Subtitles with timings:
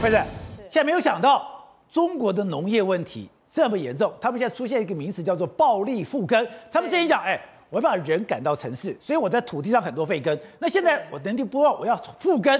[0.00, 0.12] 不是，
[0.70, 1.46] 现在没有想到
[1.92, 6.46] 中国的农业问题这么严重，他们现在出现一个名词叫做暴力复耕。
[6.72, 7.38] 他们之前讲，哎，
[7.68, 10.36] 我要把人赶到城市，所以我在土地上很多废耕。
[10.58, 12.58] 那现在我能力不够，我要复耕。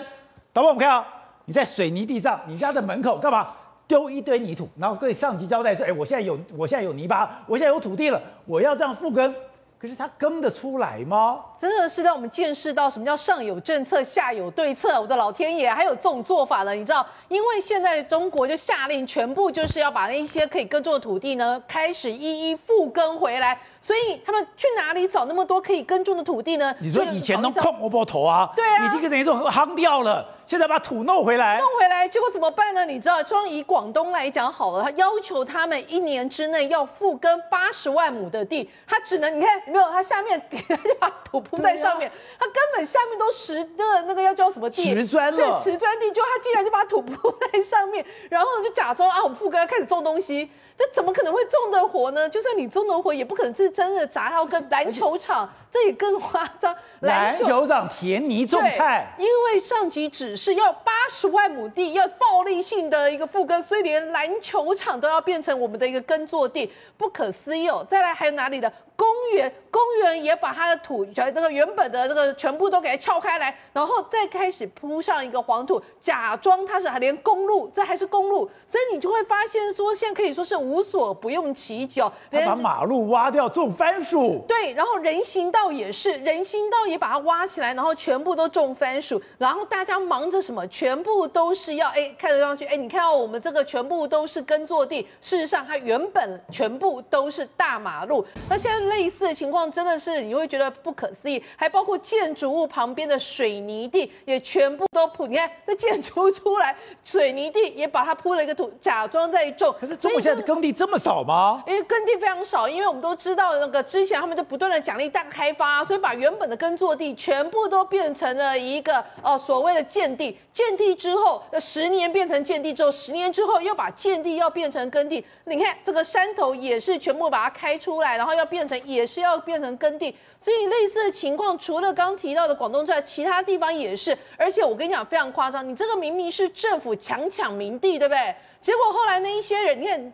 [0.53, 1.07] 导播，我们看啊，
[1.47, 3.49] 你在水泥地上，你家的门口干嘛？
[3.89, 9.35] 丢一堆泥土，然后对上级交代说，哎，我现在有，我现在有泥巴，我现在有土地了，我要这样复耕。
[9.81, 11.41] 可是他耕得出来吗？
[11.59, 15.01] 真的是让我们见识到什么叫上有政策，下有对策。
[15.01, 16.75] 我的老天爷，还有这种做法呢？
[16.75, 23.59] 你知道，因为现在中国就下令全部就是要把那些可以耕种的土地呢，开始一一复耕回来。
[23.81, 26.75] 所以他们去哪里找那么多可以耕种的土地呢？
[26.79, 30.27] 你说以前都空窝窝头啊，对啊，已经等于说夯掉了。
[30.51, 32.85] 现在把土弄回来，弄回来，结果怎么办呢？
[32.85, 39.85] 你知道，说以广东来讲好了，他要求他们一年之内要复耕八十万亩的地，他只能你看没有？
[39.91, 44.93] 他下面给 他就把土铺在上面，他、啊、根本下面都实的那个要叫什么地？
[44.93, 45.39] 瓷砖了。
[45.39, 50.51] 对，瓷砖地，就他竟然就把土铺在上面， 然后就假装啊，我们复耕开始种东西。
[50.81, 52.27] 这怎么可能会种得活呢？
[52.27, 56.75] 就算你种得活，也不可能是真的砸到个篮球场，这也更夸张。
[57.01, 67.85] 篮球场田泥种菜，因为上级指示要八十万亩地，要暴力性的一个复耕，所以连篮球场都要变成我们的一个耕作地，不可思议哦。
[67.87, 68.73] 再来还有哪里的？
[68.97, 82.01] 公园，公园也把它的土全，那个原本的那个全部都给它撬开来，然后再开始铺上一个黄土，假装它是还连公路，这还是公路，所以你就会发现说，现在可以说是无所不用其极。
[82.31, 90.67] 他把马路挖掉种番薯，对，然后人行道也是，人行道也把它挖起来，然后全部都种番薯，然后大家忙着什么？
[90.69, 98.81] 全部都是要哎，看得上去哎，你看到我们这个全部都是耕作地，事实上它原本全部都是大马路，那现在。
[98.91, 105.27] 类似的情况真的是你会觉得不可思议，还包括建筑物旁边的水泥地也全部都铺。
[105.27, 109.73] 你看这建筑出来，水泥地也把它铺了一个土，假装在种。
[109.79, 111.63] 可是中国现在的地这么少吗？
[111.67, 120.37] 因为耕地非常少，因为我们都知道那个之前他们就不断的奖励大开发，所以把原本的耕作地全部都变成了一个呃所谓的建地。
[120.53, 125.25] 建地之后，十年变成建地之后，十年之后又把建地要变成耕地。
[125.45, 128.79] 你看这个山头也是全部把它开出来，然后要变成。
[128.91, 134.17] 也是要变成耕地，所以类似的情况，除了刚提到的广东之外，其他地方也是。
[134.37, 138.35] 而且我跟你讲，非常夸张，你这个明明是政府强抢民地，对不对？
[138.63, 140.13] 结果后来那一些人，你看，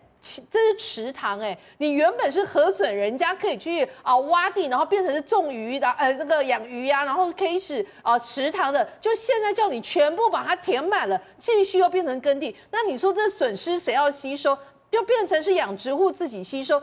[0.50, 14.56] 这是池塘哎，你原本是核准人家可以去啊挖地，然后变成是种鱼的，呃，这个养鱼呀、然后开始啊池塘的，就现在叫你全部把它填满了，继续又变成耕地，那你说这损失谁要吸收？
[14.88, 16.80] 就变成是养殖户自己吸收。